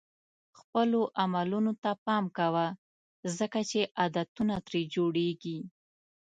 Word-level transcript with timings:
خپلو 0.59 1.01
عملونو 1.23 1.71
ته 1.83 1.91
پام 2.05 2.23
کوه 2.37 2.65
ځکه 3.37 3.59
چې 3.69 3.79
عادتونه 3.99 4.55
ترې 4.67 4.81
جوړېږي. 4.95 5.59